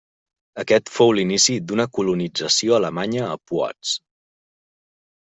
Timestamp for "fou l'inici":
0.93-1.57